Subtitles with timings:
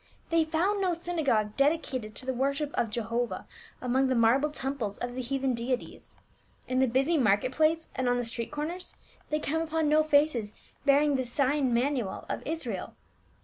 [0.31, 3.45] They found no .synagogue dedicated to the worship of Jehovah
[3.79, 6.15] among the marble temples of the heathen deities;
[6.67, 8.95] in the busy market places and on the street corners
[9.29, 10.53] they came upon no faces
[10.85, 12.95] bearing the sign matuial of Israel.